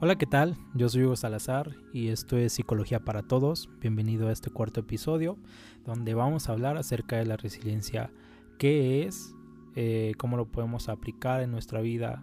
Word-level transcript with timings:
Hola, 0.00 0.16
¿qué 0.16 0.26
tal? 0.26 0.56
Yo 0.74 0.88
soy 0.88 1.02
Hugo 1.02 1.16
Salazar 1.16 1.74
y 1.92 2.10
esto 2.10 2.36
es 2.36 2.52
Psicología 2.52 3.00
para 3.00 3.24
Todos. 3.24 3.68
Bienvenido 3.80 4.28
a 4.28 4.32
este 4.32 4.48
cuarto 4.48 4.78
episodio 4.78 5.36
donde 5.84 6.14
vamos 6.14 6.48
a 6.48 6.52
hablar 6.52 6.76
acerca 6.76 7.16
de 7.16 7.26
la 7.26 7.36
resiliencia, 7.36 8.12
qué 8.58 9.02
es, 9.02 9.34
eh, 9.74 10.12
cómo 10.16 10.36
lo 10.36 10.52
podemos 10.52 10.88
aplicar 10.88 11.42
en 11.42 11.50
nuestra 11.50 11.80
vida, 11.80 12.22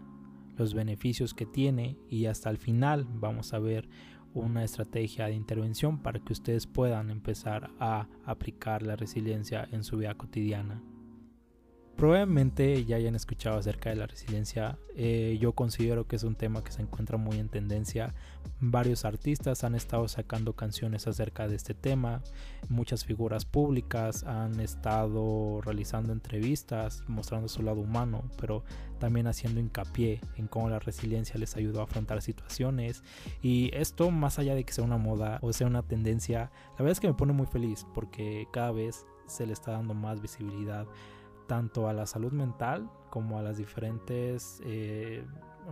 los 0.55 0.73
beneficios 0.73 1.33
que 1.33 1.45
tiene 1.45 1.97
y 2.09 2.27
hasta 2.27 2.49
el 2.49 2.59
final 2.59 3.05
vamos 3.09 3.53
a 3.53 3.59
ver 3.59 3.89
una 4.33 4.63
estrategia 4.63 5.25
de 5.25 5.33
intervención 5.33 6.01
para 6.01 6.21
que 6.21 6.31
ustedes 6.31 6.67
puedan 6.67 7.09
empezar 7.09 7.71
a 7.81 8.07
aplicar 8.23 8.83
la 8.83 8.95
resiliencia 8.95 9.67
en 9.69 9.83
su 9.83 9.97
vida 9.97 10.13
cotidiana. 10.15 10.81
Probablemente 11.97 12.83
ya 12.83 12.97
hayan 12.97 13.15
escuchado 13.15 13.57
acerca 13.57 13.89
de 13.89 13.95
la 13.95 14.05
resiliencia. 14.05 14.77
Eh, 14.97 15.37
yo 15.39 15.53
considero 15.53 16.05
que 16.07 16.17
es 16.17 16.23
un 16.23 16.35
tema 16.35 16.61
que 16.61 16.73
se 16.73 16.81
encuentra 16.81 17.17
muy 17.17 17.39
en 17.39 17.47
tendencia. 17.47 18.13
Varios 18.59 19.05
artistas 19.05 19.63
han 19.63 19.75
estado 19.75 20.09
sacando 20.09 20.53
canciones 20.53 21.07
acerca 21.07 21.47
de 21.47 21.55
este 21.55 21.73
tema. 21.73 22.21
Muchas 22.67 23.05
figuras 23.05 23.45
públicas 23.45 24.25
han 24.25 24.59
estado 24.59 25.61
realizando 25.61 26.11
entrevistas 26.11 27.01
mostrando 27.07 27.47
su 27.47 27.63
lado 27.63 27.79
humano, 27.79 28.23
pero 28.41 28.65
también 28.99 29.27
haciendo 29.27 29.61
hincapié 29.61 30.19
en 30.35 30.47
cómo 30.47 30.69
la 30.69 30.79
resiliencia 30.79 31.39
les 31.39 31.55
ayudó 31.55 31.79
a 31.79 31.85
afrontar 31.85 32.21
situaciones. 32.21 33.03
Y 33.41 33.69
esto, 33.73 34.11
más 34.11 34.37
allá 34.37 34.53
de 34.53 34.65
que 34.65 34.73
sea 34.73 34.83
una 34.83 34.97
moda 34.97 35.39
o 35.41 35.53
sea 35.53 35.67
una 35.67 35.81
tendencia, 35.83 36.51
la 36.71 36.79
verdad 36.79 36.91
es 36.91 36.99
que 36.99 37.07
me 37.07 37.13
pone 37.13 37.31
muy 37.31 37.47
feliz 37.47 37.85
porque 37.93 38.49
cada 38.51 38.71
vez 38.71 39.05
se 39.27 39.47
le 39.47 39.53
está 39.53 39.71
dando 39.71 39.93
más 39.93 40.21
visibilidad 40.21 40.87
tanto 41.47 41.87
a 41.87 41.93
la 41.93 42.05
salud 42.05 42.31
mental 42.31 42.89
como 43.09 43.39
a 43.39 43.41
las 43.41 43.57
diferentes 43.57 44.61
eh, 44.65 45.23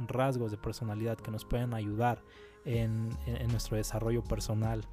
rasgos 0.08 0.52
de 0.52 0.58
personalidad 0.58 1.18
que 1.18 1.32
nos 1.32 1.46
pueden 1.46 1.74
ayudar 1.74 2.22
en, 2.66 3.10
nuestro 3.50 3.78
desarrollo 3.78 4.24
personal. 4.24 4.86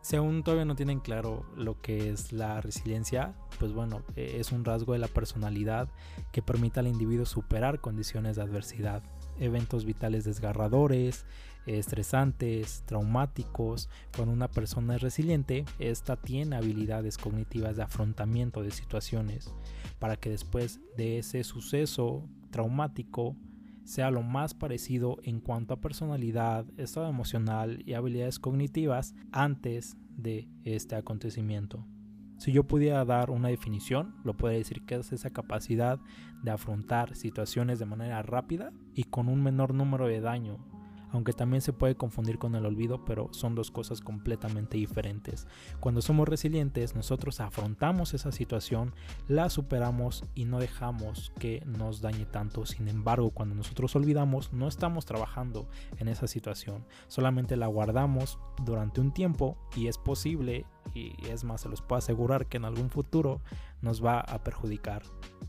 Si 0.00 0.16
aún 0.16 0.42
todavía 0.42 0.64
no 0.64 0.76
tienen 0.76 1.00
claro 1.00 1.44
lo 1.56 1.80
que 1.80 2.10
es 2.10 2.32
la 2.32 2.60
resiliencia, 2.60 3.34
pues 3.58 3.72
bueno, 3.72 4.02
e, 4.16 4.40
es 4.40 4.52
un 4.52 4.64
rasgo 4.64 4.94
de 4.94 4.98
la 4.98 5.08
personalidad 5.08 5.88
que 6.32 6.40
permite 6.40 6.80
al 6.80 6.86
individuo 6.86 7.26
superar 7.26 7.80
condiciones 7.80 8.36
de 8.36 8.42
adversidad, 8.42 9.02
eventos 9.40 9.84
vitales 9.84 10.24
desgarradores, 10.24 11.24
estresantes, 11.66 12.82
traumáticos. 12.86 13.88
Cuando 14.14 14.32
una 14.32 14.48
persona 14.48 14.96
es 14.96 15.02
resiliente, 15.02 15.64
esta 15.78 16.16
tiene 16.16 16.56
habilidades 16.56 17.18
cognitivas 17.18 17.76
de 17.76 17.82
afrontamiento 17.82 18.62
de 18.62 18.70
situaciones 18.70 19.52
para 19.98 20.16
que 20.16 20.30
después 20.30 20.80
de 20.96 21.18
ese 21.18 21.44
suceso 21.44 22.28
traumático 22.50 23.36
sea 23.84 24.10
lo 24.10 24.22
más 24.22 24.52
parecido 24.52 25.16
en 25.22 25.40
cuanto 25.40 25.74
a 25.74 25.80
personalidad, 25.80 26.66
estado 26.76 27.08
emocional 27.08 27.82
y 27.86 27.94
habilidades 27.94 28.38
cognitivas 28.38 29.14
antes 29.32 29.96
de 30.10 30.48
este 30.64 30.94
acontecimiento. 30.94 31.86
Si 32.38 32.52
yo 32.52 32.64
pudiera 32.64 33.04
dar 33.04 33.30
una 33.30 33.48
definición, 33.48 34.14
lo 34.24 34.36
podría 34.36 34.58
decir 34.58 34.82
que 34.86 34.94
es 34.94 35.12
esa 35.12 35.30
capacidad 35.30 35.98
de 36.42 36.52
afrontar 36.52 37.16
situaciones 37.16 37.80
de 37.80 37.86
manera 37.86 38.22
rápida 38.22 38.72
y 38.94 39.04
con 39.04 39.28
un 39.28 39.42
menor 39.42 39.74
número 39.74 40.06
de 40.06 40.20
daño 40.20 40.58
aunque 41.12 41.32
también 41.32 41.62
se 41.62 41.72
puede 41.72 41.96
confundir 41.96 42.38
con 42.38 42.54
el 42.54 42.66
olvido, 42.66 43.04
pero 43.04 43.28
son 43.32 43.54
dos 43.54 43.70
cosas 43.70 44.00
completamente 44.00 44.76
diferentes. 44.76 45.46
Cuando 45.80 46.02
somos 46.02 46.28
resilientes, 46.28 46.94
nosotros 46.94 47.40
afrontamos 47.40 48.14
esa 48.14 48.32
situación, 48.32 48.94
la 49.28 49.50
superamos 49.50 50.24
y 50.34 50.44
no 50.44 50.58
dejamos 50.58 51.32
que 51.38 51.62
nos 51.66 52.00
dañe 52.00 52.26
tanto. 52.26 52.66
Sin 52.66 52.88
embargo, 52.88 53.30
cuando 53.30 53.54
nosotros 53.54 53.94
olvidamos, 53.96 54.52
no 54.52 54.68
estamos 54.68 55.06
trabajando 55.06 55.68
en 55.98 56.08
esa 56.08 56.26
situación, 56.26 56.84
solamente 57.06 57.56
la 57.56 57.66
guardamos 57.66 58.38
durante 58.64 59.00
un 59.00 59.12
tiempo 59.12 59.56
y 59.76 59.88
es 59.88 59.98
posible, 59.98 60.66
y 60.94 61.14
es 61.28 61.44
más, 61.44 61.62
se 61.62 61.68
los 61.68 61.82
puedo 61.82 61.98
asegurar 61.98 62.46
que 62.46 62.56
en 62.56 62.64
algún 62.64 62.90
futuro 62.90 63.40
nos 63.82 64.04
va 64.04 64.20
a 64.20 64.42
perjudicar. 64.42 65.02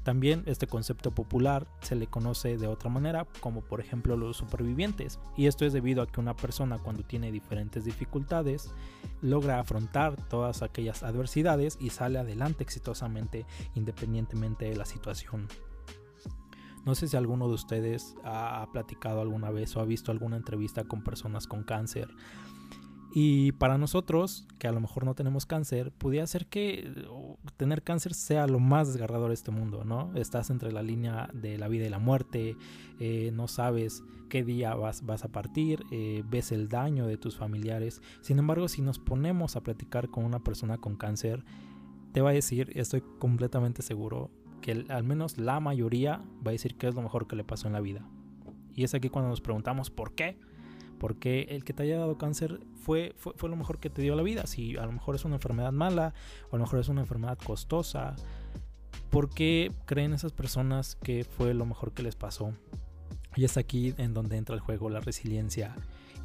También 0.09 0.41
este 0.47 0.65
concepto 0.65 1.11
popular 1.11 1.67
se 1.81 1.95
le 1.95 2.07
conoce 2.07 2.57
de 2.57 2.65
otra 2.65 2.89
manera, 2.89 3.27
como 3.41 3.61
por 3.61 3.79
ejemplo 3.79 4.17
los 4.17 4.37
supervivientes, 4.37 5.19
y 5.37 5.45
esto 5.45 5.67
es 5.67 5.71
debido 5.71 6.01
a 6.01 6.07
que 6.07 6.19
una 6.19 6.35
persona 6.35 6.79
cuando 6.79 7.03
tiene 7.03 7.31
diferentes 7.31 7.85
dificultades 7.85 8.73
logra 9.21 9.59
afrontar 9.59 10.15
todas 10.27 10.63
aquellas 10.63 11.03
adversidades 11.03 11.77
y 11.79 11.91
sale 11.91 12.17
adelante 12.17 12.63
exitosamente 12.63 13.45
independientemente 13.75 14.65
de 14.65 14.77
la 14.77 14.85
situación. 14.85 15.47
No 16.87 16.95
sé 16.95 17.07
si 17.07 17.15
alguno 17.15 17.47
de 17.47 17.53
ustedes 17.53 18.15
ha 18.23 18.67
platicado 18.73 19.21
alguna 19.21 19.51
vez 19.51 19.75
o 19.75 19.79
ha 19.79 19.85
visto 19.85 20.11
alguna 20.11 20.37
entrevista 20.37 20.85
con 20.85 21.03
personas 21.03 21.45
con 21.45 21.61
cáncer 21.61 22.07
y 23.11 23.53
para 23.53 23.77
nosotros, 23.77 24.47
que 24.59 24.67
a 24.67 24.71
lo 24.71 24.79
mejor 24.79 25.03
no 25.03 25.15
tenemos 25.15 25.47
cáncer, 25.47 25.91
pudiera 25.91 26.27
ser 26.27 26.45
que 26.45 26.93
tener 27.57 27.81
cáncer 27.81 28.13
sea 28.13 28.45
lo 28.45 28.59
más 28.59 28.89
desgarrador 28.89 29.29
de 29.29 29.33
este 29.33 29.49
mundo, 29.49 29.83
¿no? 29.83 30.11
Estás 30.15 30.51
entre 30.51 30.71
la 30.71 30.83
línea 30.83 31.29
de 31.33 31.57
la 31.57 31.67
vida 31.67 31.85
y 31.85 31.89
la 31.89 31.97
muerte, 31.97 32.55
eh, 32.99 33.31
no 33.33 33.47
sabes 33.47 34.03
qué 34.29 34.43
día 34.43 34.75
vas, 34.75 35.01
a 35.01 35.27
partir, 35.27 35.83
eh, 35.91 36.23
ves 36.29 36.51
el 36.51 36.69
daño 36.69 37.07
de 37.07 37.17
tus 37.17 37.35
familiares. 37.35 38.01
Sin 38.21 38.37
embargo, 38.37 38.67
si 38.67 38.83
nos 38.83 38.99
ponemos 38.99 39.55
a 39.55 39.61
platicar 39.61 40.09
con 40.09 40.23
una 40.23 40.43
persona 40.43 40.77
con 40.77 40.95
cáncer, 40.95 41.43
te 42.11 42.21
va 42.21 42.29
a 42.29 42.33
decir, 42.33 42.71
estoy 42.75 43.01
completamente 43.17 43.81
seguro, 43.81 44.29
que 44.61 44.85
al 44.89 45.03
menos 45.03 45.39
la 45.39 45.59
mayoría 45.59 46.21
va 46.45 46.49
a 46.49 46.51
decir 46.51 46.75
que 46.75 46.87
es 46.87 46.93
lo 46.93 47.01
mejor 47.01 47.27
que 47.27 47.35
le 47.35 47.43
pasó 47.43 47.65
en 47.65 47.73
la 47.73 47.81
vida. 47.81 48.07
Y 48.75 48.83
es 48.83 48.93
aquí 48.93 49.09
cuando 49.09 49.29
nos 49.29 49.41
preguntamos 49.41 49.89
por 49.89 50.13
qué 50.13 50.37
porque 50.99 51.47
el 51.49 51.63
que 51.63 51.73
te 51.73 51.83
haya 51.83 51.97
dado 51.97 52.17
cáncer 52.17 52.59
fue, 52.75 53.13
fue, 53.17 53.49
lo 53.49 53.55
mejor 53.55 53.79
que 53.79 53.89
te 53.89 54.01
dio 54.01 54.15
la 54.15 54.23
vida. 54.23 54.45
Si 54.45 54.77
a 54.77 54.85
lo 54.85 54.91
mejor 54.91 55.15
es 55.15 55.25
una 55.25 55.35
enfermedad 55.35 55.71
mala 55.71 56.13
o 56.49 56.55
a 56.55 56.59
lo 56.59 56.65
mejor 56.65 56.79
es 56.79 56.89
una 56.89 57.01
enfermedad 57.01 57.37
costosa, 57.37 58.15
¿por 59.09 59.29
qué 59.29 59.71
creen 59.85 60.13
esas 60.13 60.33
personas 60.33 60.95
que 60.95 61.23
fue 61.23 61.53
lo 61.53 61.65
mejor 61.65 61.93
que 61.93 62.03
les 62.03 62.15
pasó? 62.15 62.53
Y 63.35 63.45
es 63.45 63.57
aquí 63.57 63.93
en 63.97 64.13
donde 64.13 64.37
entra 64.37 64.55
el 64.55 64.61
juego 64.61 64.89
la 64.89 64.99
resiliencia 64.99 65.75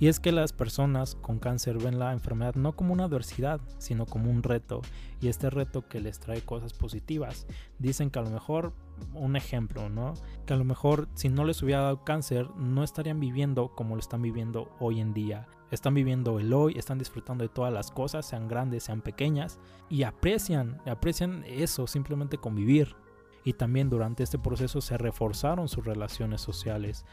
y 0.00 0.08
es 0.08 0.18
que 0.18 0.32
las 0.32 0.52
personas 0.52 1.14
con 1.14 1.38
cáncer 1.38 1.78
ven 1.78 1.98
la 1.98 2.12
enfermedad 2.12 2.54
no 2.56 2.72
como 2.72 2.92
una 2.92 3.04
adversidad, 3.04 3.60
sino 3.78 4.06
como 4.06 4.30
un 4.30 4.42
reto, 4.42 4.82
y 5.20 5.28
este 5.28 5.50
reto 5.50 5.88
que 5.88 6.00
les 6.00 6.18
trae 6.18 6.42
cosas 6.42 6.72
positivas. 6.72 7.46
Dicen 7.78 8.10
que 8.10 8.18
a 8.18 8.22
lo 8.22 8.30
mejor, 8.30 8.72
un 9.12 9.36
ejemplo, 9.36 9.88
¿no? 9.88 10.14
Que 10.46 10.54
a 10.54 10.56
lo 10.56 10.64
mejor 10.64 11.08
si 11.14 11.28
no 11.28 11.44
les 11.44 11.62
hubiera 11.62 11.82
dado 11.82 12.04
cáncer, 12.04 12.48
no 12.56 12.82
estarían 12.82 13.20
viviendo 13.20 13.74
como 13.74 13.94
lo 13.94 14.00
están 14.00 14.22
viviendo 14.22 14.70
hoy 14.80 15.00
en 15.00 15.14
día. 15.14 15.46
Están 15.70 15.94
viviendo 15.94 16.38
el 16.38 16.52
hoy, 16.52 16.74
están 16.78 16.98
disfrutando 16.98 17.42
de 17.42 17.48
todas 17.48 17.72
las 17.72 17.90
cosas, 17.90 18.26
sean 18.26 18.48
grandes, 18.48 18.84
sean 18.84 19.00
pequeñas, 19.00 19.58
y 19.88 20.04
aprecian, 20.04 20.80
aprecian 20.86 21.44
eso, 21.46 21.86
simplemente 21.86 22.38
convivir. 22.38 22.94
Y 23.44 23.54
también 23.54 23.90
durante 23.90 24.22
este 24.22 24.38
proceso 24.38 24.80
se 24.80 24.96
reforzaron 24.96 25.68
sus 25.68 25.84
relaciones 25.84 26.40
sociales 26.40 27.04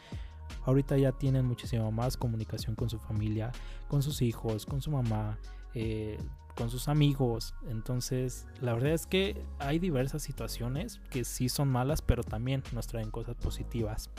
ahorita 0.64 0.96
ya 0.96 1.12
tienen 1.12 1.46
muchísima 1.46 1.90
más 1.90 2.16
comunicación 2.16 2.74
con 2.76 2.90
su 2.90 2.98
familia, 2.98 3.52
con 3.88 4.02
sus 4.02 4.22
hijos, 4.22 4.66
con 4.66 4.80
su 4.80 4.90
mamá, 4.90 5.38
eh, 5.74 6.18
con 6.56 6.70
sus 6.70 6.88
amigos. 6.88 7.54
Entonces, 7.68 8.46
la 8.60 8.74
verdad 8.74 8.92
es 8.92 9.06
que 9.06 9.44
hay 9.58 9.78
diversas 9.78 10.22
situaciones 10.22 11.00
que 11.10 11.24
sí 11.24 11.48
son 11.48 11.68
malas, 11.68 12.02
pero 12.02 12.22
también 12.22 12.62
nos 12.72 12.86
traen 12.86 13.10
cosas 13.10 13.36
positivas. 13.36 14.10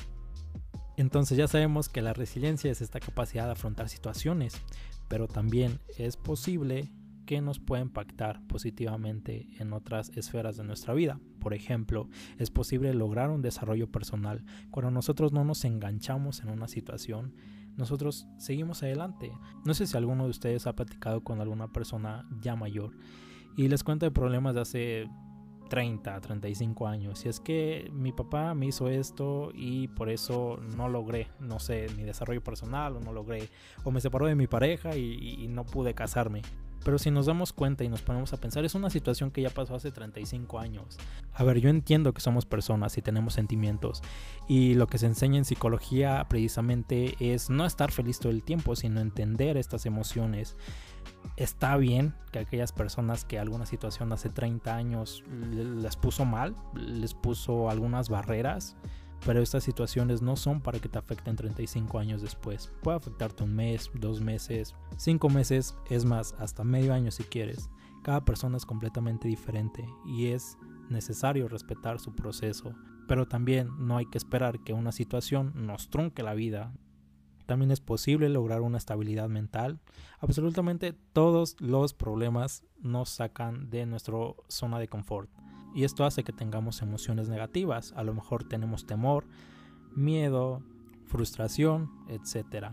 Entonces 0.96 1.38
ya 1.38 1.48
sabemos 1.48 1.90
que 1.90 2.02
la 2.02 2.14
resiliencia 2.14 2.72
es 2.72 2.82
esta 2.82 3.00
capacidad 3.00 3.46
de 3.46 3.54
afrontar 3.54 3.90
situaciones, 3.90 4.54
pero 5.08 5.28
también 5.28 5.80
es 5.98 6.18
posible 6.18 6.92
que 7.26 7.42
nos 7.42 7.60
puede 7.60 7.82
impactar 7.82 8.46
positivamente 8.48 9.48
en 9.60 9.74
otras 9.74 10.10
esferas 10.10 10.58
de 10.58 10.64
nuestra 10.64 10.94
vida. 10.94 11.20
Por 11.40 11.54
ejemplo, 11.54 12.10
es 12.38 12.52
posible 12.52 12.94
lograr 12.94 13.30
un 13.30 13.42
desarrollo 13.42 13.90
personal 13.90 14.44
cuando 14.72 14.92
nosotros 14.92 15.32
no 15.32 15.44
nos 15.44 15.66
enganchamos 15.66 16.42
en 16.42 16.50
una 16.50 16.68
situación, 16.68 17.34
nosotros 17.78 18.28
seguimos 18.38 18.84
adelante. 18.84 19.32
No 19.66 19.74
sé 19.74 19.88
si 19.88 19.98
alguno 19.98 20.26
de 20.26 20.30
ustedes 20.30 20.68
ha 20.68 20.76
platicado 20.76 21.24
con 21.24 21.42
alguna 21.42 21.72
persona 21.72 22.28
ya 22.42 22.56
mayor 22.56 22.92
y 23.56 23.68
les 23.68 23.84
cuenta 23.84 24.06
de 24.06 24.12
problemas 24.12 24.56
de 24.56 24.62
hace 24.62 25.10
30, 25.70 26.22
35 26.22 26.88
años. 26.88 27.26
Y 27.26 27.30
es 27.30 27.40
que 27.40 27.90
mi 27.94 28.12
papá 28.12 28.54
me 28.54 28.68
hizo 28.68 28.90
esto 28.90 29.52
y 29.54 29.88
por 29.88 30.10
eso 30.10 30.60
no 30.76 30.88
logré, 30.88 31.30
no 31.40 31.60
sé, 31.60 31.88
mi 31.98 32.04
desarrollo 32.04 32.44
personal 32.44 32.96
o 32.98 33.00
no 33.00 33.12
logré, 33.12 33.50
o 33.84 33.92
me 33.92 34.02
separó 34.02 34.28
de 34.28 34.36
mi 34.36 34.48
pareja 34.48 34.96
y, 34.96 35.36
y 35.40 35.48
no 35.48 35.66
pude 35.66 35.94
casarme. 35.94 36.42
Pero 36.84 37.00
si 37.00 37.12
nos 37.12 37.26
damos 37.26 37.54
cuenta 37.54 37.84
y 37.84 37.90
nos 37.90 38.02
ponemos 38.02 38.34
a 38.34 38.38
pensar, 38.38 38.66
es 38.66 38.76
una 38.76 38.90
situación 38.90 39.32
que 39.32 39.42
ya 39.42 39.50
pasó 39.50 39.76
hace 39.76 39.92
35 39.92 40.60
años. 40.60 40.98
A 41.34 41.44
ver, 41.44 41.60
yo 41.60 41.70
entiendo 41.70 42.14
que 42.14 42.22
somos 42.22 42.46
personas 42.46 42.98
y 42.98 43.02
tenemos 43.02 43.34
sentimientos. 43.34 44.02
Y 44.48 44.74
lo 44.76 44.88
que 44.88 44.98
se 44.98 45.06
enseña 45.06 45.38
en 45.38 45.46
psicología 45.46 46.26
precisamente 46.30 47.16
es 47.20 47.50
no 47.50 47.66
estar 47.66 47.92
feliz 47.92 48.20
todo 48.20 48.32
el 48.32 48.44
tiempo, 48.44 48.76
sino 48.76 49.00
entender 49.00 49.58
estas 49.58 49.86
emociones. 49.86 50.58
Está 51.38 51.78
bien 51.78 52.14
que 52.32 52.40
aquellas 52.40 52.72
personas 52.72 53.26
que 53.26 53.40
alguna 53.40 53.66
situación 53.66 54.12
hace 54.12 54.30
30 54.30 54.76
años 54.76 55.24
les 55.52 55.96
puso 55.96 56.26
mal, 56.26 56.56
les 56.76 57.14
puso 57.14 57.70
algunas 57.70 58.10
barreras, 58.10 58.76
pero 59.26 59.42
estas 59.42 59.64
situaciones 59.64 60.22
no 60.22 60.36
son 60.36 60.62
para 60.62 60.80
que 60.80 60.90
te 60.90 61.00
afecten 61.00 61.36
35 61.36 61.98
años 62.00 62.22
después. 62.22 62.72
Puede 62.82 62.98
afectarte 62.98 63.44
un 63.44 63.56
mes, 63.56 63.90
dos 63.94 64.22
meses, 64.22 64.76
cinco 64.98 65.30
meses, 65.30 65.76
es 65.90 66.06
más, 66.06 66.34
hasta 66.40 66.64
medio 66.64 66.94
año 66.94 67.12
si 67.12 67.24
quieres. 67.24 67.70
Cada 68.04 68.26
persona 68.26 68.58
es 68.58 68.66
completamente 68.66 69.28
diferente 69.28 69.86
y 70.06 70.28
es 70.28 70.58
necesario 70.90 71.48
respetar 71.48 72.00
su 72.00 72.14
proceso, 72.14 72.76
pero 73.08 73.28
también 73.28 73.70
no 73.80 73.98
hay 73.98 74.06
que 74.08 74.18
esperar 74.18 74.60
que 74.64 74.74
una 74.74 74.92
situación 74.92 75.54
nos 75.56 75.90
trunque 75.90 76.24
la 76.24 76.34
vida. 76.34 76.74
También 77.46 77.72
es 77.72 77.80
posible 77.82 78.30
lograr 78.30 78.62
una 78.62 78.78
estabilidad 78.78 79.30
mental. 79.30 79.80
Absolutamente 80.20 80.94
todos 81.14 81.56
los 81.60 81.94
problemas 81.94 82.64
nos 82.82 83.10
sacan 83.10 83.70
de 83.70 83.86
nuestra 83.86 84.18
zona 84.48 84.80
de 84.80 84.88
confort 84.88 85.30
y 85.74 85.84
esto 85.84 86.06
hace 86.06 86.24
que 86.24 86.34
tengamos 86.34 86.82
emociones 86.82 87.30
negativas. 87.30 87.94
A 87.96 88.04
lo 88.04 88.14
mejor 88.14 88.44
tenemos 88.44 88.86
temor, 88.86 89.26
miedo, 89.96 90.62
frustración, 91.06 91.92
etc. 92.08 92.68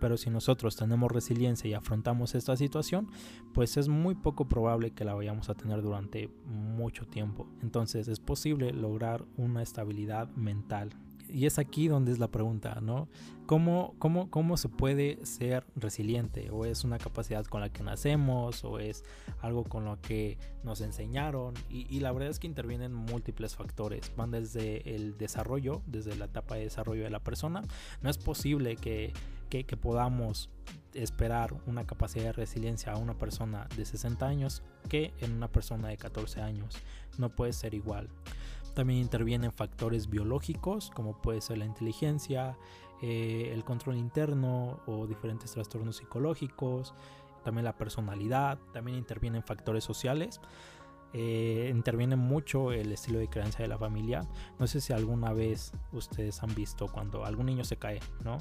Pero 0.00 0.16
si 0.16 0.30
nosotros 0.30 0.76
tenemos 0.76 1.10
resiliencia 1.10 1.68
y 1.70 1.74
afrontamos 1.74 2.34
esta 2.34 2.56
situación, 2.56 3.08
pues 3.54 3.76
es 3.76 3.88
muy 3.88 4.14
poco 4.14 4.48
probable 4.48 4.90
que 4.90 5.04
la 5.04 5.14
vayamos 5.14 5.48
a 5.48 5.54
tener 5.54 5.82
durante 5.82 6.28
mucho 6.46 7.06
tiempo. 7.06 7.46
Entonces 7.62 8.08
es 8.08 8.18
posible 8.18 8.72
lograr 8.72 9.24
una 9.36 9.62
estabilidad 9.62 10.28
mental 10.34 10.90
y 11.32 11.46
es 11.46 11.58
aquí 11.58 11.88
donde 11.88 12.12
es 12.12 12.18
la 12.18 12.28
pregunta, 12.28 12.78
¿no? 12.80 13.08
¿Cómo, 13.46 13.94
cómo, 13.98 14.30
cómo 14.30 14.56
se 14.56 14.68
puede 14.68 15.24
ser 15.26 15.66
resiliente? 15.74 16.50
¿O 16.50 16.64
es 16.64 16.84
una 16.84 16.98
capacidad 16.98 17.44
con 17.44 17.60
la 17.60 17.70
que 17.70 17.82
nacemos? 17.82 18.64
¿O 18.64 18.78
es 18.78 19.04
algo 19.40 19.64
con 19.64 19.84
lo 19.84 20.00
que 20.00 20.38
nos 20.62 20.80
enseñaron? 20.80 21.54
Y, 21.68 22.00
la 22.00 22.12
verdad 22.12 22.30
es 22.30 22.38
que 22.38 22.46
intervienen 22.46 22.94
múltiples 22.94 23.56
factores. 23.56 24.12
Van 24.16 24.30
desde 24.30 24.94
el 24.94 25.18
desarrollo, 25.18 25.82
desde 25.86 26.16
la 26.16 26.26
etapa 26.26 26.54
de 26.54 26.62
desarrollo 26.62 27.04
de 27.04 27.10
la 27.10 27.20
persona. 27.20 27.62
No 28.00 28.10
es 28.10 28.18
posible 28.18 28.76
que, 28.76 29.12
que, 29.48 29.64
podamos 29.76 30.48
esperar 30.94 31.54
una 31.66 31.84
capacidad 31.86 32.26
de 32.26 32.32
resiliencia 32.32 32.92
a 32.92 32.96
una 32.98 33.18
persona 33.18 33.66
de 33.76 33.84
60 33.84 34.26
años 34.26 34.62
que 34.88 35.12
en 35.20 35.32
una 35.32 35.48
persona 35.48 35.88
de 35.88 35.96
14 35.96 36.40
años. 36.40 36.76
No 37.18 37.30
puede 37.30 37.52
ser 37.52 37.74
igual. 37.74 38.08
También 38.74 39.00
intervienen 39.00 39.52
factores 39.52 40.08
biológicos 40.08 40.90
como 40.90 41.20
puede 41.20 41.40
ser 41.40 41.58
la 41.58 41.64
inteligencia, 41.64 42.56
eh, 43.02 43.50
el 43.52 43.64
control 43.64 43.96
interno 43.96 44.80
o 44.86 45.06
diferentes 45.06 45.52
trastornos 45.52 45.96
psicológicos, 45.96 46.94
también 47.42 47.64
la 47.64 47.76
personalidad, 47.76 48.58
también 48.72 48.96
intervienen 48.96 49.42
factores 49.42 49.84
sociales. 49.84 50.40
Eh, 51.14 51.70
interviene 51.74 52.16
mucho 52.16 52.72
el 52.72 52.90
estilo 52.90 53.18
de 53.18 53.28
creencia 53.28 53.62
de 53.62 53.68
la 53.68 53.76
familia. 53.76 54.26
No 54.58 54.66
sé 54.66 54.80
si 54.80 54.94
alguna 54.94 55.32
vez 55.34 55.72
ustedes 55.92 56.42
han 56.42 56.54
visto 56.54 56.88
cuando 56.88 57.26
algún 57.26 57.46
niño 57.46 57.64
se 57.64 57.76
cae, 57.76 58.00
¿no? 58.24 58.38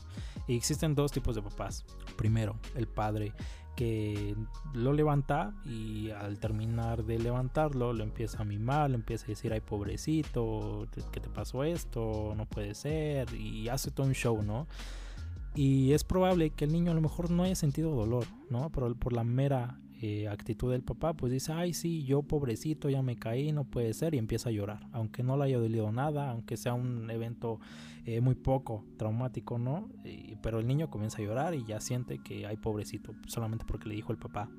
Y 0.47 0.55
existen 0.55 0.95
dos 0.95 1.11
tipos 1.11 1.35
de 1.35 1.41
papás. 1.41 1.85
Primero, 2.15 2.55
el 2.75 2.87
padre 2.87 3.33
que 3.75 4.35
lo 4.73 4.93
levanta 4.93 5.53
y 5.65 6.09
al 6.11 6.39
terminar 6.39 7.03
de 7.05 7.19
levantarlo 7.19 7.93
lo 7.93 8.03
empieza 8.03 8.41
a 8.41 8.45
mimar, 8.45 8.89
le 8.89 8.95
empieza 8.95 9.25
a 9.25 9.29
decir, 9.29 9.53
ay 9.53 9.61
pobrecito, 9.61 10.87
¿qué 11.11 11.19
te 11.19 11.29
pasó 11.29 11.63
esto? 11.63 12.33
No 12.35 12.45
puede 12.45 12.75
ser, 12.75 13.33
y 13.33 13.69
hace 13.69 13.91
todo 13.91 14.07
un 14.07 14.13
show, 14.13 14.41
¿no? 14.43 14.67
Y 15.55 15.91
es 15.93 16.03
probable 16.03 16.51
que 16.51 16.65
el 16.65 16.71
niño 16.71 16.91
a 16.91 16.95
lo 16.95 17.01
mejor 17.01 17.29
no 17.29 17.43
haya 17.43 17.55
sentido 17.55 17.93
dolor, 17.93 18.25
¿no? 18.49 18.69
Pero 18.69 18.93
por 18.95 19.13
la 19.13 19.23
mera 19.23 19.77
eh, 20.03 20.27
actitud 20.27 20.71
del 20.71 20.81
papá, 20.81 21.13
pues 21.13 21.31
dice, 21.31 21.53
ay 21.53 21.75
sí, 21.75 22.03
yo 22.03 22.23
pobrecito, 22.23 22.89
ya 22.89 23.03
me 23.03 23.17
caí, 23.17 23.51
no 23.51 23.65
puede 23.65 23.93
ser, 23.93 24.15
y 24.15 24.17
empieza 24.17 24.49
a 24.49 24.51
llorar, 24.51 24.87
aunque 24.93 25.21
no 25.21 25.37
le 25.37 25.43
haya 25.43 25.59
dolido 25.59 25.91
nada, 25.91 26.31
aunque 26.31 26.57
sea 26.57 26.73
un 26.73 27.07
evento 27.11 27.59
eh, 28.05 28.19
muy 28.19 28.33
poco 28.33 28.83
traumático, 28.97 29.59
¿no? 29.59 29.89
pero 30.41 30.57
el 30.57 30.65
niño 30.65 30.89
comienza 30.89 31.21
a 31.21 31.25
llorar 31.25 31.53
y 31.53 31.63
ya 31.65 31.79
siente 31.79 32.17
que 32.17 32.47
hay 32.47 32.57
pobrecito, 32.57 33.13
solamente 33.27 33.63
porque 33.63 33.89
le 33.89 33.95
dijo 33.95 34.11
el 34.11 34.17
papá. 34.17 34.49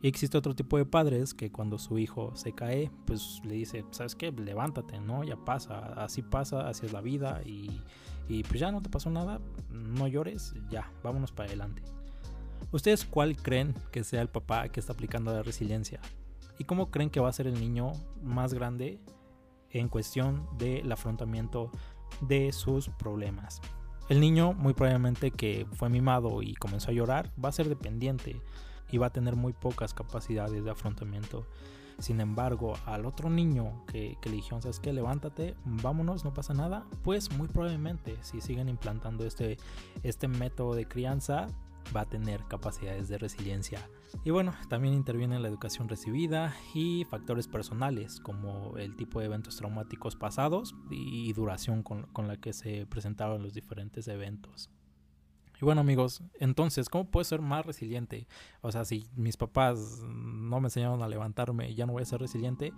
Y 0.00 0.08
existe 0.08 0.38
otro 0.38 0.54
tipo 0.54 0.78
de 0.78 0.86
padres 0.86 1.34
que 1.34 1.52
cuando 1.52 1.76
su 1.76 1.98
hijo 1.98 2.34
se 2.34 2.54
cae, 2.54 2.90
pues 3.04 3.42
le 3.44 3.56
dice, 3.56 3.84
¿sabes 3.90 4.14
qué? 4.14 4.32
Levántate, 4.32 4.98
¿no? 4.98 5.24
Ya 5.24 5.36
pasa, 5.36 5.92
así 6.02 6.22
pasa, 6.22 6.70
así 6.70 6.86
es 6.86 6.92
la 6.94 7.02
vida 7.02 7.42
y, 7.44 7.82
y 8.28 8.44
pues 8.44 8.60
ya 8.60 8.72
no 8.72 8.80
te 8.80 8.88
pasó 8.88 9.10
nada, 9.10 9.42
no 9.70 10.08
llores, 10.08 10.54
ya, 10.70 10.90
vámonos 11.02 11.32
para 11.32 11.48
adelante. 11.50 11.82
¿Ustedes 12.72 13.04
cuál 13.04 13.36
creen 13.36 13.74
que 13.90 14.04
sea 14.04 14.22
el 14.22 14.28
papá 14.28 14.68
que 14.68 14.80
está 14.80 14.92
aplicando 14.92 15.32
la 15.32 15.42
resiliencia? 15.42 16.00
¿Y 16.58 16.64
cómo 16.64 16.90
creen 16.90 17.10
que 17.10 17.20
va 17.20 17.28
a 17.28 17.32
ser 17.32 17.46
el 17.46 17.58
niño 17.58 17.92
más 18.22 18.54
grande 18.54 19.00
en 19.70 19.88
cuestión 19.88 20.46
del 20.58 20.90
afrontamiento 20.92 21.70
de 22.20 22.52
sus 22.52 22.88
problemas? 22.90 23.60
El 24.08 24.20
niño 24.20 24.52
muy 24.52 24.74
probablemente 24.74 25.30
que 25.30 25.66
fue 25.72 25.88
mimado 25.88 26.42
y 26.42 26.54
comenzó 26.54 26.90
a 26.90 26.94
llorar 26.94 27.32
va 27.42 27.48
a 27.48 27.52
ser 27.52 27.68
dependiente 27.68 28.42
y 28.90 28.98
va 28.98 29.06
a 29.06 29.12
tener 29.12 29.36
muy 29.36 29.52
pocas 29.52 29.94
capacidades 29.94 30.64
de 30.64 30.70
afrontamiento. 30.70 31.46
Sin 31.98 32.20
embargo, 32.20 32.74
al 32.86 33.06
otro 33.06 33.30
niño 33.30 33.84
que, 33.86 34.16
que 34.20 34.30
le 34.30 34.36
dijeron, 34.36 34.62
¿sabes 34.62 34.80
qué? 34.80 34.92
Levántate, 34.92 35.54
vámonos, 35.64 36.24
no 36.24 36.34
pasa 36.34 36.54
nada. 36.54 36.86
Pues 37.02 37.30
muy 37.36 37.46
probablemente, 37.46 38.16
si 38.22 38.40
siguen 38.40 38.68
implantando 38.68 39.26
este, 39.26 39.58
este 40.02 40.26
método 40.26 40.74
de 40.74 40.88
crianza, 40.88 41.46
va 41.94 42.02
a 42.02 42.08
tener 42.08 42.44
capacidades 42.48 43.08
de 43.08 43.18
resiliencia. 43.18 43.88
Y 44.24 44.30
bueno, 44.30 44.54
también 44.68 44.94
interviene 44.94 45.38
la 45.38 45.48
educación 45.48 45.88
recibida 45.88 46.54
y 46.74 47.04
factores 47.04 47.48
personales 47.48 48.20
como 48.20 48.76
el 48.76 48.96
tipo 48.96 49.20
de 49.20 49.26
eventos 49.26 49.56
traumáticos 49.56 50.16
pasados 50.16 50.74
y 50.90 51.32
duración 51.32 51.82
con, 51.82 52.04
con 52.12 52.28
la 52.28 52.36
que 52.36 52.52
se 52.52 52.86
presentaron 52.86 53.42
los 53.42 53.54
diferentes 53.54 54.08
eventos. 54.08 54.70
Y 55.60 55.64
bueno 55.64 55.82
amigos, 55.82 56.22
entonces, 56.38 56.88
¿cómo 56.88 57.10
puedo 57.10 57.22
ser 57.24 57.42
más 57.42 57.66
resiliente? 57.66 58.26
O 58.62 58.72
sea, 58.72 58.86
si 58.86 59.10
mis 59.14 59.36
papás 59.36 60.00
no 60.06 60.58
me 60.58 60.68
enseñaron 60.68 61.02
a 61.02 61.08
levantarme, 61.08 61.74
ya 61.74 61.84
no 61.84 61.92
voy 61.92 62.02
a 62.02 62.06
ser 62.06 62.20
resiliente 62.20 62.72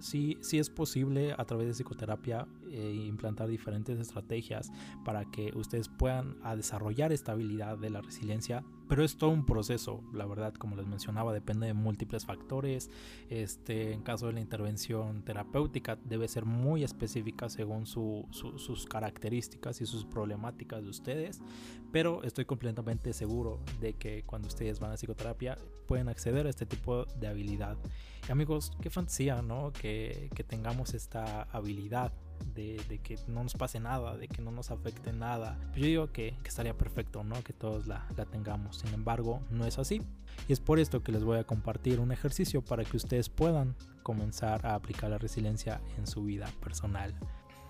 sí, 0.00 0.38
sí 0.40 0.58
es 0.58 0.70
posible 0.70 1.34
a 1.36 1.44
través 1.44 1.66
de 1.68 1.72
psicoterapia 1.74 2.46
eh, 2.70 3.04
implantar 3.06 3.48
diferentes 3.48 3.98
estrategias 3.98 4.70
para 5.04 5.24
que 5.24 5.52
ustedes 5.54 5.88
puedan 5.88 6.36
desarrollar 6.56 7.12
esta 7.12 7.32
habilidad 7.32 7.78
de 7.78 7.90
la 7.90 8.00
resiliencia 8.00 8.64
pero 8.90 9.04
es 9.04 9.16
todo 9.16 9.30
un 9.30 9.46
proceso, 9.46 10.02
la 10.12 10.26
verdad, 10.26 10.52
como 10.52 10.74
les 10.74 10.84
mencionaba, 10.84 11.32
depende 11.32 11.68
de 11.68 11.74
múltiples 11.74 12.26
factores. 12.26 12.90
Este, 13.28 13.92
en 13.92 14.02
caso 14.02 14.26
de 14.26 14.32
la 14.32 14.40
intervención 14.40 15.22
terapéutica, 15.22 15.94
debe 16.04 16.26
ser 16.26 16.44
muy 16.44 16.82
específica 16.82 17.48
según 17.48 17.86
sus 17.86 18.86
características 18.86 19.80
y 19.80 19.86
sus 19.86 20.04
problemáticas 20.04 20.82
de 20.82 20.90
ustedes. 20.90 21.40
Pero 21.92 22.24
estoy 22.24 22.46
completamente 22.46 23.12
seguro 23.12 23.60
de 23.80 23.92
que 23.92 24.24
cuando 24.24 24.48
ustedes 24.48 24.80
van 24.80 24.90
a 24.90 24.96
psicoterapia 24.96 25.56
pueden 25.86 26.08
acceder 26.08 26.48
a 26.48 26.50
este 26.50 26.66
tipo 26.66 27.04
de 27.04 27.28
habilidad. 27.28 27.78
Y 28.28 28.32
amigos, 28.32 28.72
qué 28.80 28.90
fantasía, 28.90 29.40
¿no? 29.40 29.72
Que, 29.72 30.30
que 30.34 30.42
tengamos 30.42 30.94
esta 30.94 31.42
habilidad 31.42 32.12
de, 32.54 33.00
que 33.02 33.18
no 33.26 33.42
nos 33.42 33.54
pase 33.54 33.80
nada, 33.80 34.16
de 34.16 34.28
que 34.28 34.42
no 34.42 34.50
nos 34.50 34.70
afecte 34.70 35.12
nada. 35.12 35.58
Yo 35.74 35.84
digo 35.84 36.12
que, 36.12 36.36
estaría 36.44 36.76
perfecto, 36.76 37.24
¿no? 37.24 37.42
Que 37.42 37.52
todos 37.52 37.86
la, 37.86 38.06
la 38.16 38.26
tengamos. 38.26 38.76
Sin 38.76 38.92
embargo, 38.94 39.40
no 39.50 39.66
es 39.66 39.78
así. 39.78 40.02
Y 40.48 40.52
es 40.52 40.60
por 40.60 40.78
esto 40.78 41.02
que 41.02 41.12
les 41.12 41.24
voy 41.24 41.38
a 41.38 41.44
compartir 41.44 42.00
un 42.00 42.12
ejercicio 42.12 42.62
para 42.62 42.84
que 42.84 42.96
ustedes 42.96 43.28
puedan 43.28 43.76
comenzar 44.02 44.66
a 44.66 44.74
aplicar 44.74 45.10
la 45.10 45.18
resiliencia 45.18 45.80
en 45.96 46.06
su 46.06 46.24
vida 46.24 46.48
personal. 46.62 47.14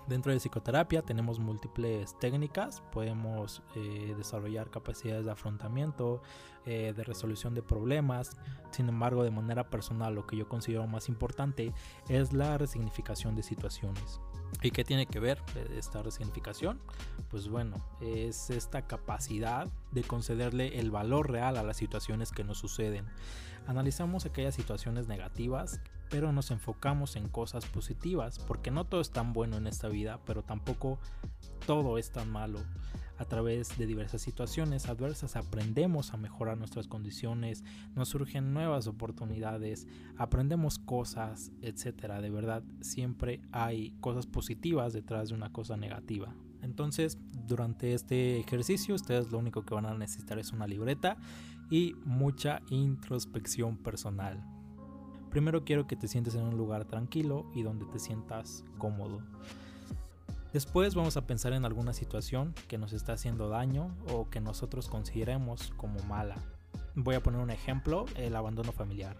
Dentro 0.07 0.31
de 0.31 0.39
psicoterapia 0.39 1.03
tenemos 1.03 1.39
múltiples 1.39 2.17
técnicas, 2.19 2.81
podemos 2.91 3.61
eh, 3.75 4.13
desarrollar 4.17 4.69
capacidades 4.69 5.25
de 5.25 5.31
afrontamiento, 5.31 6.21
eh, 6.65 6.93
de 6.95 7.03
resolución 7.03 7.53
de 7.53 7.61
problemas. 7.61 8.35
Sin 8.71 8.89
embargo, 8.89 9.23
de 9.23 9.31
manera 9.31 9.69
personal, 9.69 10.15
lo 10.15 10.25
que 10.25 10.37
yo 10.37 10.49
considero 10.49 10.85
más 10.87 11.07
importante 11.07 11.71
es 12.09 12.33
la 12.33 12.57
resignificación 12.57 13.35
de 13.35 13.43
situaciones. 13.43 14.19
¿Y 14.61 14.71
qué 14.71 14.83
tiene 14.83 15.07
que 15.07 15.19
ver 15.19 15.39
esta 15.75 16.03
resignificación? 16.03 16.79
Pues 17.29 17.47
bueno, 17.47 17.83
es 18.01 18.49
esta 18.49 18.85
capacidad 18.85 19.67
de 19.91 20.03
concederle 20.03 20.79
el 20.79 20.91
valor 20.91 21.31
real 21.31 21.57
a 21.57 21.63
las 21.63 21.77
situaciones 21.77 22.31
que 22.31 22.43
nos 22.43 22.59
suceden. 22.59 23.07
Analizamos 23.67 24.25
aquellas 24.25 24.55
situaciones 24.55 25.07
negativas, 25.07 25.79
pero 26.09 26.31
nos 26.31 26.51
enfocamos 26.51 27.15
en 27.15 27.27
cosas 27.29 27.65
positivas, 27.65 28.39
porque 28.39 28.69
no 28.69 28.85
todo 28.85 29.01
es 29.01 29.11
tan 29.11 29.33
bueno 29.33 29.57
en 29.57 29.67
esta 29.67 29.87
vida, 29.87 30.19
pero 30.25 30.43
tampoco 30.43 30.99
todo 31.65 31.97
es 31.97 32.11
tan 32.11 32.29
malo. 32.29 32.59
A 33.21 33.25
través 33.25 33.77
de 33.77 33.85
diversas 33.85 34.23
situaciones 34.23 34.89
adversas 34.89 35.35
aprendemos 35.35 36.11
a 36.11 36.17
mejorar 36.17 36.57
nuestras 36.57 36.87
condiciones, 36.87 37.63
nos 37.93 38.09
surgen 38.09 38.51
nuevas 38.51 38.87
oportunidades, 38.87 39.85
aprendemos 40.17 40.79
cosas, 40.79 41.51
etc. 41.61 42.13
De 42.19 42.31
verdad, 42.31 42.63
siempre 42.79 43.39
hay 43.51 43.91
cosas 43.99 44.25
positivas 44.25 44.93
detrás 44.93 45.29
de 45.29 45.35
una 45.35 45.53
cosa 45.53 45.77
negativa. 45.77 46.33
Entonces, 46.63 47.19
durante 47.45 47.93
este 47.93 48.39
ejercicio, 48.39 48.95
ustedes 48.95 49.31
lo 49.31 49.37
único 49.37 49.61
que 49.65 49.75
van 49.75 49.85
a 49.85 49.93
necesitar 49.93 50.39
es 50.39 50.51
una 50.51 50.65
libreta 50.65 51.17
y 51.69 51.93
mucha 52.03 52.63
introspección 52.71 53.77
personal. 53.77 54.43
Primero 55.29 55.63
quiero 55.63 55.85
que 55.85 55.95
te 55.95 56.07
sientes 56.07 56.33
en 56.33 56.41
un 56.41 56.57
lugar 56.57 56.85
tranquilo 56.85 57.45
y 57.53 57.61
donde 57.61 57.85
te 57.85 57.99
sientas 57.99 58.65
cómodo. 58.79 59.21
Después 60.53 60.95
vamos 60.95 61.15
a 61.15 61.25
pensar 61.25 61.53
en 61.53 61.63
alguna 61.63 61.93
situación 61.93 62.53
que 62.67 62.77
nos 62.77 62.91
está 62.91 63.13
haciendo 63.13 63.47
daño 63.47 63.95
o 64.11 64.29
que 64.29 64.41
nosotros 64.41 64.89
consideremos 64.89 65.71
como 65.77 65.99
mala. 66.03 66.35
Voy 66.93 67.15
a 67.15 67.23
poner 67.23 67.39
un 67.39 67.51
ejemplo, 67.51 68.05
el 68.15 68.35
abandono 68.35 68.73
familiar. 68.73 69.15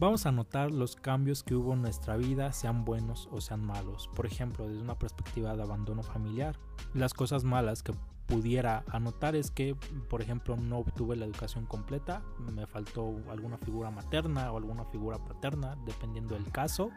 Vamos 0.00 0.26
a 0.26 0.32
notar 0.32 0.72
los 0.72 0.96
cambios 0.96 1.44
que 1.44 1.54
hubo 1.54 1.72
en 1.72 1.82
nuestra 1.82 2.16
vida, 2.16 2.52
sean 2.52 2.84
buenos 2.84 3.28
o 3.30 3.40
sean 3.40 3.64
malos. 3.64 4.10
Por 4.16 4.26
ejemplo, 4.26 4.66
desde 4.66 4.82
una 4.82 4.98
perspectiva 4.98 5.54
de 5.54 5.62
abandono 5.62 6.02
familiar, 6.02 6.58
las 6.92 7.14
cosas 7.14 7.44
malas 7.44 7.84
que 7.84 7.92
pudiera 8.26 8.82
anotar 8.88 9.36
es 9.36 9.52
que, 9.52 9.76
por 10.10 10.20
ejemplo, 10.20 10.56
no 10.56 10.78
obtuve 10.78 11.14
la 11.14 11.26
educación 11.26 11.64
completa, 11.66 12.22
me 12.40 12.66
faltó 12.66 13.14
alguna 13.30 13.56
figura 13.58 13.92
materna 13.92 14.50
o 14.50 14.56
alguna 14.56 14.84
figura 14.86 15.18
paterna, 15.18 15.76
dependiendo 15.86 16.34
del 16.34 16.50
caso. 16.50 16.90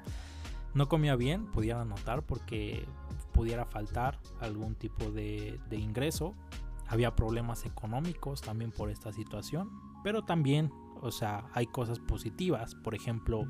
No 0.73 0.87
comía 0.87 1.15
bien, 1.15 1.45
pudiera 1.47 1.81
anotar 1.81 2.23
porque 2.23 2.85
pudiera 3.33 3.65
faltar 3.65 4.19
algún 4.39 4.75
tipo 4.75 5.11
de, 5.11 5.59
de 5.69 5.77
ingreso. 5.77 6.33
Había 6.87 7.15
problemas 7.15 7.65
económicos 7.65 8.41
también 8.41 8.71
por 8.71 8.89
esta 8.89 9.11
situación, 9.11 9.69
pero 10.03 10.23
también 10.23 10.71
o 11.01 11.11
sea, 11.11 11.45
hay 11.53 11.67
cosas 11.67 11.99
positivas. 11.99 12.75
Por 12.75 12.95
ejemplo, 12.95 13.47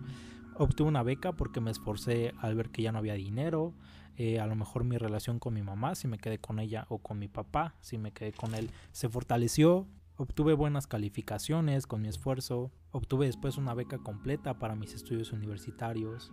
obtuve 0.55 0.88
una 0.88 1.03
beca 1.03 1.33
porque 1.33 1.62
me 1.62 1.71
esforcé 1.71 2.33
al 2.39 2.55
ver 2.55 2.69
que 2.69 2.81
ya 2.81 2.91
no 2.91 3.00
había 3.00 3.13
dinero. 3.13 3.74
Eh, 4.17 4.39
a 4.39 4.47
lo 4.47 4.55
mejor 4.55 4.83
mi 4.83 4.97
relación 4.97 5.39
con 5.39 5.53
mi 5.53 5.62
mamá, 5.62 5.93
si 5.95 6.07
me 6.07 6.17
quedé 6.17 6.39
con 6.39 6.59
ella, 6.59 6.86
o 6.89 6.97
con 7.00 7.19
mi 7.19 7.27
papá, 7.27 7.75
si 7.81 7.97
me 7.97 8.12
quedé 8.12 8.33
con 8.33 8.55
él, 8.55 8.71
se 8.91 9.09
fortaleció. 9.09 9.88
Obtuve 10.15 10.53
buenas 10.53 10.88
calificaciones 10.88 11.86
con 11.86 12.01
mi 12.01 12.07
esfuerzo. 12.07 12.71
Obtuve 12.91 13.27
después 13.27 13.57
una 13.57 13.75
beca 13.75 14.00
completa 14.00 14.57
para 14.57 14.75
mis 14.75 14.95
estudios 14.95 15.31
universitarios. 15.31 16.31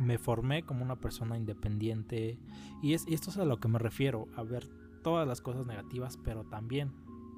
Me 0.00 0.18
formé 0.18 0.64
como 0.64 0.82
una 0.82 0.96
persona 0.96 1.36
independiente. 1.36 2.38
Y, 2.82 2.94
es, 2.94 3.06
y 3.06 3.14
esto 3.14 3.30
es 3.30 3.36
a 3.36 3.44
lo 3.44 3.60
que 3.60 3.68
me 3.68 3.78
refiero, 3.78 4.26
a 4.34 4.42
ver 4.42 4.68
todas 5.02 5.28
las 5.28 5.40
cosas 5.40 5.66
negativas, 5.66 6.16
pero 6.16 6.44
también 6.44 6.92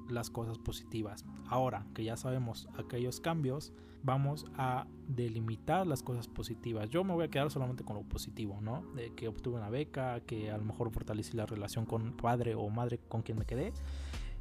las 0.09 0.29
cosas 0.29 0.57
positivas. 0.57 1.25
Ahora 1.47 1.85
que 1.93 2.03
ya 2.03 2.17
sabemos 2.17 2.67
aquellos 2.77 3.19
cambios, 3.19 3.73
vamos 4.03 4.45
a 4.57 4.85
delimitar 5.07 5.87
las 5.87 6.03
cosas 6.03 6.27
positivas. 6.27 6.89
Yo 6.89 7.03
me 7.03 7.13
voy 7.13 7.25
a 7.25 7.29
quedar 7.29 7.49
solamente 7.49 7.83
con 7.83 7.95
lo 7.95 8.03
positivo, 8.03 8.59
¿no? 8.61 8.83
De 8.95 9.13
que 9.13 9.27
obtuve 9.27 9.55
una 9.55 9.69
beca, 9.69 10.19
que 10.21 10.51
a 10.51 10.57
lo 10.57 10.65
mejor 10.65 10.91
fortalecí 10.91 11.35
la 11.35 11.45
relación 11.45 11.85
con 11.85 12.15
padre 12.17 12.55
o 12.55 12.69
madre 12.69 12.99
con 13.07 13.21
quien 13.21 13.39
me 13.39 13.45
quedé. 13.45 13.73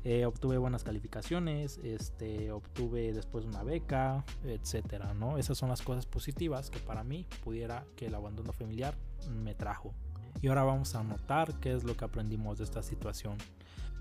Eh, 0.04 0.26
obtuve 0.26 0.59
buenas 0.59 0.82
calificaciones, 0.82 1.78
este, 1.85 2.50
obtuve 2.50 3.12
después 3.12 3.44
una 3.44 3.62
beca, 3.62 4.25
etcétera, 4.44 5.14
¿no? 5.14 5.38
Esas 5.38 5.59
son 5.59 5.68
las 5.68 5.82
cosas 5.82 6.06
positivas 6.06 6.71
que 6.71 6.80
para 6.80 7.04
mí 7.04 7.26
pudiera 7.44 7.85
que 7.97 8.06
el 8.06 8.14
abandono 8.14 8.52
familiar 8.52 8.97
me 9.30 9.54
trajo. 9.54 9.94
Y 10.40 10.49
ahora 10.49 10.64
vamos 10.64 10.94
a 10.94 11.04
notar 11.04 11.61
qué 11.61 11.73
es 11.73 11.85
lo 11.85 11.97
que 11.97 12.04
aprendimos 12.04 12.59
de 12.59 12.64
esta 12.64 12.82
situación 12.82 13.37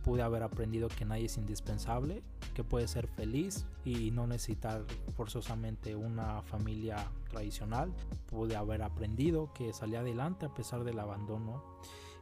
pude 0.03 0.21
haber 0.21 0.43
aprendido 0.43 0.87
que 0.87 1.05
nadie 1.05 1.25
es 1.25 1.37
indispensable, 1.37 2.23
que 2.53 2.63
puede 2.63 2.87
ser 2.87 3.07
feliz 3.07 3.65
y 3.85 4.11
no 4.11 4.27
necesitar 4.27 4.83
forzosamente 5.15 5.95
una 5.95 6.41
familia 6.41 7.11
tradicional. 7.29 7.93
Pude 8.27 8.55
haber 8.55 8.81
aprendido 8.81 9.53
que 9.53 9.73
salí 9.73 9.95
adelante 9.95 10.45
a 10.45 10.53
pesar 10.53 10.83
del 10.83 10.99
abandono 10.99 11.63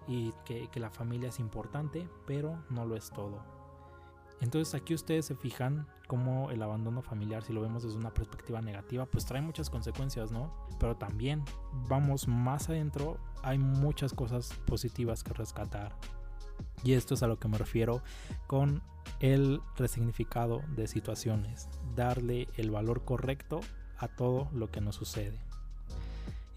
y 0.07 0.33
que, 0.45 0.67
la 0.79 0.89
familia 0.89 1.29
es 1.29 1.39
importante, 1.39 2.07
pero 2.25 2.63
no 2.69 2.85
lo 2.85 2.95
es 2.95 3.09
todo. 3.11 3.58
Entonces 4.41 4.73
aquí 4.73 4.93
ustedes 4.93 5.25
se 5.25 5.35
fijan 5.35 5.87
cómo 6.07 6.49
el 6.49 6.61
abandono 6.61 7.01
familiar, 7.01 7.43
si 7.43 7.53
lo 7.53 7.61
vemos 7.61 7.83
desde 7.83 7.97
una 7.97 8.13
perspectiva 8.13 8.61
negativa, 8.61 9.05
pues 9.05 9.25
trae 9.25 9.41
muchas 9.41 9.69
consecuencias, 9.69 10.31
¿no? 10.31 10.53
Pero 10.79 10.95
también 10.95 11.43
vamos 11.87 12.27
más 12.27 12.69
adentro, 12.69 13.17
hay 13.43 13.57
muchas 13.57 14.13
cosas 14.13 14.53
positivas 14.65 15.23
que 15.23 15.33
rescatar. 15.33 15.95
Y 16.83 16.93
esto 16.93 17.13
es 17.13 17.23
a 17.23 17.27
lo 17.27 17.39
que 17.39 17.47
me 17.47 17.57
refiero 17.57 18.01
con 18.47 18.81
el 19.19 19.61
resignificado 19.75 20.61
de 20.75 20.87
situaciones, 20.87 21.67
darle 21.95 22.47
el 22.55 22.71
valor 22.71 23.03
correcto 23.03 23.59
a 23.97 24.07
todo 24.07 24.49
lo 24.53 24.71
que 24.71 24.81
nos 24.81 24.95
sucede. 24.95 25.48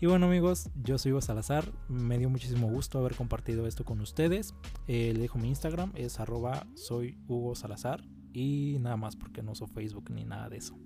Y 0.03 0.07
bueno 0.07 0.27
amigos, 0.27 0.69
yo 0.83 0.99
soy 0.99 1.13
Hugo 1.13 1.21
Salazar, 1.21 1.73
me 1.89 2.19
dio 2.19 2.29
muchísimo 2.29 2.67
gusto 2.67 2.99
haber 2.99 3.15
compartido 3.15 3.69
esto 3.69 3.85
con 3.85 4.01
ustedes. 4.01 4.53
Eh, 4.89 5.13
le 5.15 5.21
dejo 5.21 5.39
mi 5.39 5.47
Instagram, 5.47 5.93
es 5.95 6.19
arroba 6.19 6.67
soy 6.75 7.17
Hugo 7.29 7.55
Salazar 7.55 8.03
y 8.33 8.79
nada 8.81 8.97
más 8.97 9.15
porque 9.15 9.45
no 9.45 9.53
uso 9.53 9.69
Facebook 9.69 10.11
ni 10.11 10.25
nada 10.25 10.49
de 10.49 10.57
eso. 10.57 10.77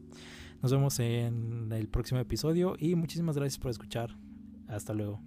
Nos 0.60 0.70
vemos 0.70 1.00
en 1.00 1.72
el 1.72 1.88
próximo 1.88 2.20
episodio 2.20 2.76
y 2.78 2.94
muchísimas 2.94 3.36
gracias 3.36 3.58
por 3.58 3.70
escuchar. 3.70 4.14
Hasta 4.68 4.92
luego. 4.92 5.22